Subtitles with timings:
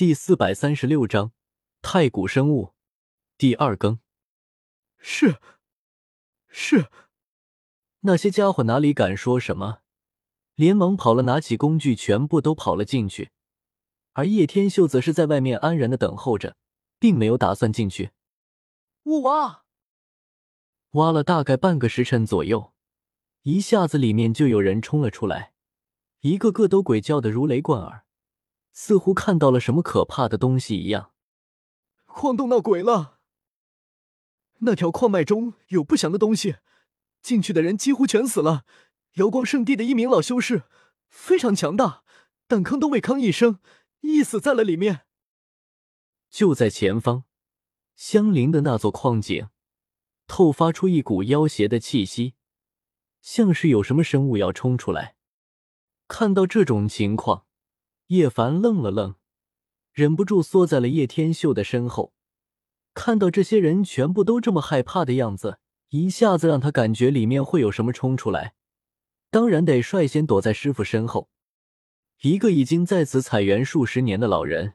[0.00, 1.32] 第四百三十六章
[1.82, 2.72] 太古生物
[3.36, 4.00] 第二更。
[4.96, 5.38] 是，
[6.48, 6.88] 是。
[8.00, 9.80] 那些家伙哪里敢说什么，
[10.54, 13.32] 连忙跑了，拿起工具，全部都跑了进去。
[14.14, 16.56] 而叶天秀则是在外面安然的等候着，
[16.98, 18.12] 并没有打算进去。
[19.02, 19.64] 我挖，
[20.92, 22.72] 挖了大概半个时辰左右，
[23.42, 25.52] 一下子里面就有人冲了出来，
[26.20, 28.06] 一个个都鬼叫的如雷贯耳。
[28.72, 31.12] 似乎看到了什么可怕的东西一样，
[32.06, 33.18] 矿洞闹鬼了！
[34.60, 36.56] 那条矿脉中有不祥的东西，
[37.22, 38.64] 进去的人几乎全死了。
[39.14, 40.64] 瑶光圣地的一名老修士
[41.08, 42.04] 非常强大，
[42.46, 43.58] 但吭都未吭一声，
[44.00, 45.06] 一死在了里面。
[46.28, 47.24] 就在前方，
[47.96, 49.48] 相邻的那座矿井
[50.28, 52.34] 透发出一股妖邪的气息，
[53.20, 55.16] 像是有什么生物要冲出来。
[56.06, 57.46] 看到这种情况。
[58.10, 59.14] 叶凡愣了愣，
[59.92, 62.12] 忍不住缩在了叶天秀的身后。
[62.92, 68.54] 看到这些人全部都这么害怕的样子，一下子让他感觉里面会有什么冲出来。
[69.30, 71.30] 当然得率先躲在师傅身后。
[72.22, 74.74] 一个已经在此采园数十年的老人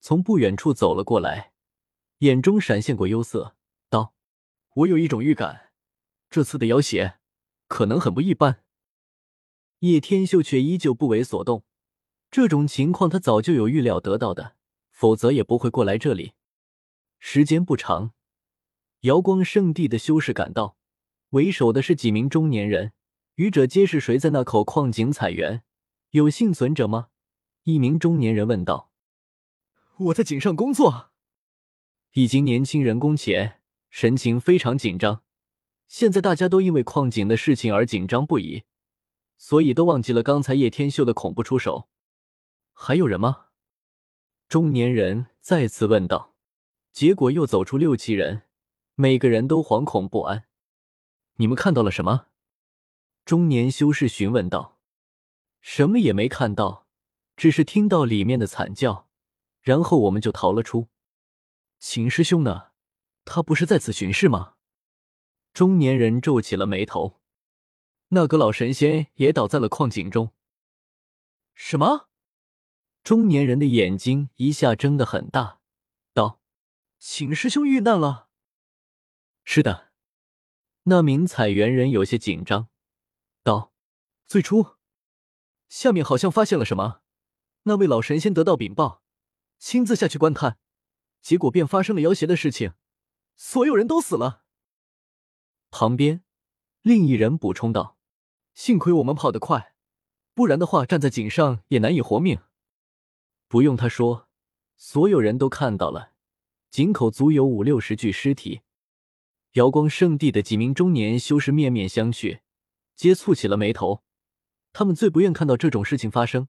[0.00, 1.52] 从不远处走了过来，
[2.18, 3.54] 眼中闪现过忧色，
[3.90, 4.12] 道
[4.74, 5.70] ：“我有一种预感，
[6.28, 7.20] 这次的妖邪
[7.68, 8.64] 可能很不一般。”
[9.78, 11.62] 叶天秀却依旧不为所动。
[12.32, 14.56] 这种情况他早就有预料得到的，
[14.90, 16.32] 否则也不会过来这里。
[17.18, 18.12] 时间不长，
[19.00, 20.78] 瑶光圣地的修士赶到，
[21.30, 22.94] 为首的是几名中年人，
[23.34, 25.62] 愚者皆是谁在那口矿井采源？
[26.12, 27.08] 有幸存者吗？
[27.64, 28.90] 一名中年人问道。
[29.98, 31.10] 我在井上工作。
[32.12, 35.22] 一经年轻人工前，神情非常紧张。
[35.86, 38.62] 现在大家都因为矿井的事情而紧张不已，
[39.36, 41.90] 所以都忘记了刚才叶天秀的恐怖出手。
[42.72, 43.46] 还有人吗？
[44.48, 46.34] 中年人再次问道。
[46.92, 48.42] 结果又走出六七人，
[48.96, 50.44] 每个人都惶恐不安。
[51.36, 52.26] 你们看到了什么？
[53.24, 54.78] 中年修士询问道。
[55.60, 56.86] 什么也没看到，
[57.36, 59.08] 只是听到里面的惨叫，
[59.62, 60.88] 然后我们就逃了出。
[61.78, 62.72] 秦师兄呢？
[63.24, 64.56] 他不是在此巡视吗？
[65.54, 67.20] 中年人皱起了眉头。
[68.08, 70.32] 那个老神仙也倒在了矿井中。
[71.54, 72.10] 什么？
[73.02, 75.58] 中年人的眼睛一下睁得很大，
[76.14, 76.40] 道
[77.00, 78.28] ：“请师兄遇难了。”
[79.44, 79.90] 是的，
[80.84, 82.68] 那名采园人有些紧张，
[83.42, 83.72] 道
[84.28, 84.76] ：“最初，
[85.68, 87.00] 下面好像发现了什么，
[87.64, 89.02] 那位老神仙得到禀报，
[89.58, 90.58] 亲自下去观看，
[91.20, 92.74] 结果便发生了妖邪的事情，
[93.34, 94.44] 所有人都死了。”
[95.72, 96.22] 旁边
[96.82, 97.98] 另一人补充道
[98.54, 99.74] ：“幸亏我们跑得快，
[100.34, 102.38] 不然的话，站在井上也难以活命。”
[103.52, 104.30] 不用他说，
[104.78, 106.12] 所有人都看到了，
[106.70, 108.62] 井口足有五六十具尸体。
[109.52, 112.40] 瑶光圣地的几名中年修士面面相觑，
[112.96, 114.02] 皆蹙起了眉头。
[114.72, 116.48] 他们最不愿看到这种事情发生。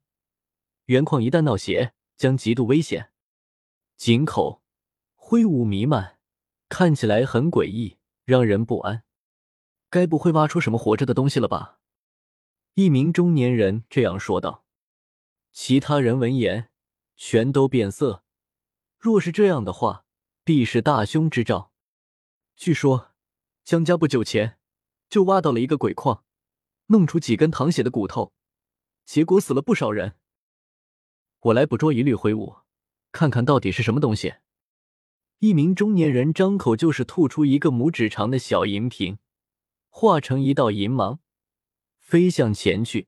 [0.86, 3.12] 原矿一旦闹邪，将极度危险。
[3.98, 4.64] 井口
[5.14, 6.20] 灰雾弥漫，
[6.70, 9.04] 看起来很诡异，让人不安。
[9.90, 11.80] 该不会挖出什么活着的东西了吧？
[12.76, 14.64] 一名中年人这样说道。
[15.52, 16.70] 其他人闻言。
[17.26, 18.26] 全都变色。
[19.00, 20.06] 若是这样的话，
[20.44, 21.72] 必是大凶之兆。
[22.58, 23.14] 据说
[23.64, 24.60] 江家不久前
[25.08, 26.26] 就挖到了一个鬼矿，
[26.88, 28.34] 弄出几根淌血的骨头，
[29.06, 30.18] 结果死了不少人。
[31.40, 32.58] 我来捕捉一缕灰雾，
[33.14, 34.34] 看看到底是什么东西。
[35.40, 39.18] 一名中年人张口就是吐出一个拇指长的小银瓶，
[39.88, 41.20] 化成一道银芒，
[42.00, 43.08] 飞向前去，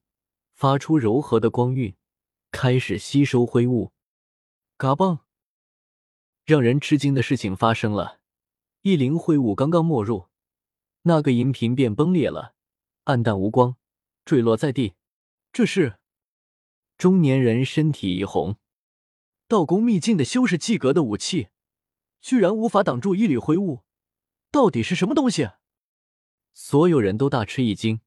[0.53, 1.93] 发出柔和的光晕，
[2.49, 3.91] 开始吸收灰雾。
[4.77, 5.19] 嘎嘣！
[6.43, 8.19] 让人吃惊的事情发生了，
[8.81, 10.27] 一灵秽物刚刚没入，
[11.03, 12.55] 那个银瓶便崩裂了，
[13.05, 13.77] 暗淡无光，
[14.25, 14.95] 坠落在地。
[15.53, 15.97] 这是
[16.97, 18.57] 中年人身体一红，
[19.47, 21.47] 道宫秘境的修士技格的武器，
[22.19, 23.85] 居然无法挡住一缕灰雾，
[24.51, 25.51] 到底是什么东西？
[26.53, 28.01] 所有人都大吃一惊，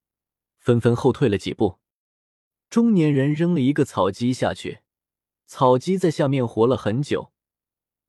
[0.58, 1.78] 纷纷后退了几步。
[2.68, 4.80] 中年人扔了一个草鸡下去。
[5.48, 7.32] 草鸡在下面活了很久，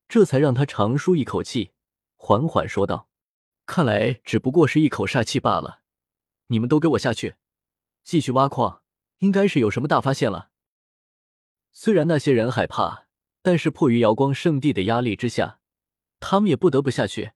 [0.10, 1.72] 这才让他长舒一口气，
[2.18, 3.08] 缓缓说道
[3.66, 5.80] ：“看来只不过是一口煞气罢了。
[6.48, 7.36] 你们都给我下去，
[8.04, 8.84] 继续挖矿，
[9.20, 10.50] 应该是有什么大发现了。”
[11.72, 13.08] 虽然那些人害怕，
[13.42, 15.62] 但是迫于瑶光圣地的压力之下，
[16.20, 17.32] 他们也不得不下去。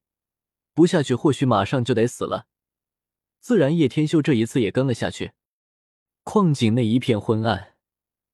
[0.73, 2.47] 不下去，或许马上就得死了。
[3.39, 5.31] 自然，叶天秀这一次也跟了下去。
[6.23, 7.77] 矿井内一片昏暗，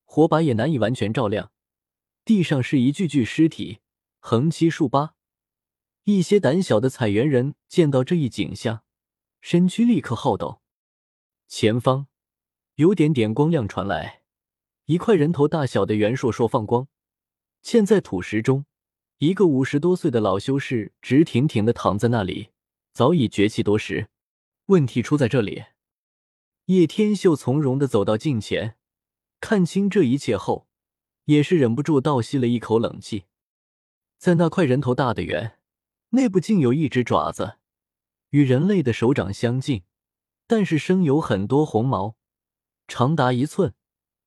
[0.03, 1.51] 火把也难以完全照亮。
[2.29, 3.79] 地上是一具具尸体，
[4.19, 5.15] 横七竖八。
[6.03, 8.83] 一些胆小的采园人见到这一景象，
[9.41, 10.61] 身躯立刻好抖。
[11.47, 12.05] 前方
[12.75, 14.21] 有点点光亮传来，
[14.85, 16.87] 一块人头大小的圆硕硕放光，
[17.63, 18.67] 嵌在土石中。
[19.17, 22.49] 一个五十多岁的老修士直挺挺的躺在那里，
[22.93, 24.09] 早已绝气多时。
[24.67, 25.63] 问题出在这里。
[26.65, 28.77] 叶天秀从容的走到近前，
[29.39, 30.67] 看清这一切后，
[31.29, 33.25] 也是忍不住倒吸了一口冷气。
[34.17, 35.59] 在那块人头大的圆
[36.09, 37.59] 内部，竟有一只爪子，
[38.31, 39.83] 与人类的手掌相近，
[40.47, 42.15] 但是生有很多红毛，
[42.87, 43.75] 长达一寸，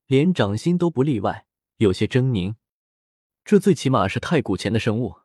[0.07, 2.55] 连掌心都不例外，有些狰狞。
[3.45, 5.17] 这最起码是太古前的生物，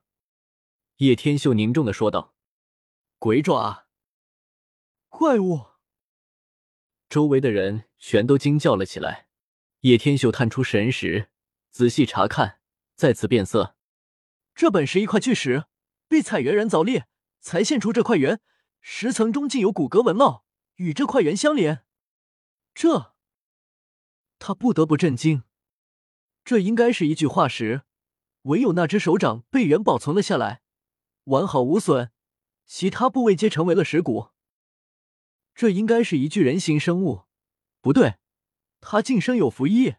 [0.96, 2.34] 叶天秀凝重的说道
[3.20, 3.86] ：“鬼爪，
[5.10, 5.68] 怪物！”
[7.08, 9.28] 周围的人全都惊叫了起来。
[9.82, 11.30] 叶天秀探出神识，
[11.78, 12.60] 仔细查看，
[12.96, 13.76] 再次变色。
[14.56, 15.66] 这本是一块巨石，
[16.08, 17.06] 被采源人凿裂，
[17.40, 18.42] 才现出这块圆。
[18.82, 20.44] 石层中竟有骨骼纹络，
[20.78, 21.86] 与这块圆相连。
[22.74, 23.14] 这，
[24.40, 25.44] 他不得不震惊。
[26.44, 27.84] 这应该是一具化石。
[28.46, 30.64] 唯有那只手掌被原保存了下来，
[31.26, 32.10] 完好无损，
[32.66, 34.30] 其他部位皆成为了石骨。
[35.54, 37.26] 这应该是一具人形生物，
[37.82, 38.16] 不对，
[38.82, 39.98] 它竟生有符翼，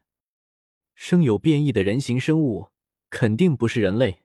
[1.01, 2.73] 生有变异的人形生物，
[3.09, 4.25] 肯定不是人类。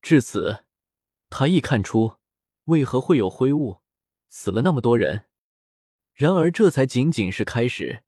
[0.00, 0.64] 至此，
[1.28, 2.16] 他亦看出
[2.64, 3.82] 为何会有灰雾，
[4.30, 5.26] 死了那么多人。
[6.14, 8.02] 然而，这才仅仅是开始，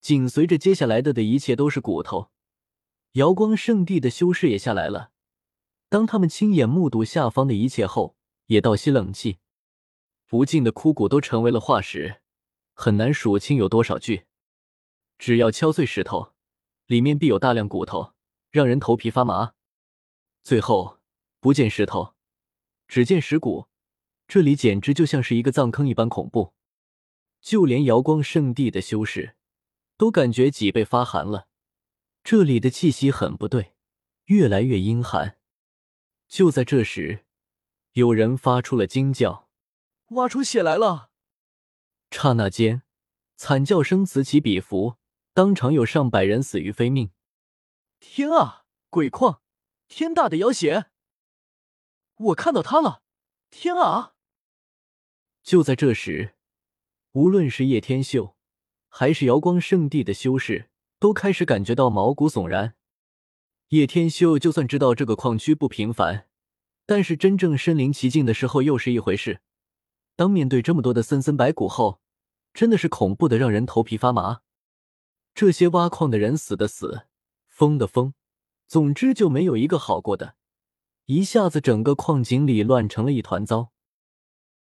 [0.00, 2.30] 紧随着接下来的的一切都是骨头。
[3.14, 5.10] 瑶光圣地的修士也下来了。
[5.88, 8.16] 当他们亲眼目睹下方的一切后，
[8.46, 9.38] 也倒吸冷气。
[10.26, 12.20] 不尽的枯骨都成为了化石，
[12.72, 14.26] 很难数清有多少具。
[15.18, 16.34] 只要敲碎石头，
[16.88, 18.14] 里面必有大量骨头，
[18.50, 19.52] 让人头皮发麻。
[20.42, 21.00] 最后
[21.38, 22.14] 不见石头，
[22.86, 23.68] 只见石骨，
[24.26, 26.54] 这里简直就像是一个葬坑一般恐怖。
[27.42, 29.36] 就连瑶光圣地的修士
[29.98, 31.48] 都感觉脊背发寒了。
[32.24, 33.74] 这里的气息很不对，
[34.24, 35.38] 越来越阴寒。
[36.26, 37.26] 就在这时，
[37.92, 39.50] 有人发出了惊叫
[40.16, 41.10] ：“挖出血来了！”
[42.10, 42.82] 刹那间，
[43.36, 44.97] 惨叫声此起彼伏，
[45.38, 47.12] 当场有上百人死于非命。
[48.00, 49.40] 天啊，鬼矿！
[49.86, 50.86] 天大的妖邪！
[52.16, 53.02] 我看到他了！
[53.48, 54.14] 天啊！
[55.44, 56.34] 就在这时，
[57.12, 58.34] 无论是叶天秀，
[58.88, 60.70] 还是瑶光圣地的修士。
[60.98, 62.74] 都开始感觉到毛骨悚然。
[63.68, 66.26] 叶天秀就算知道这个矿区不平凡，
[66.84, 69.40] 但是真正身临其境的时候又是一回事。
[70.16, 72.00] 当面对这么多的森森白骨后，
[72.52, 74.40] 真的是恐怖的让人头皮发麻。
[75.38, 77.02] 这些挖矿的人死的死，
[77.46, 78.12] 疯的疯，
[78.66, 80.34] 总之就没有一个好过的。
[81.04, 83.70] 一下子，整个矿井里乱成了一团糟。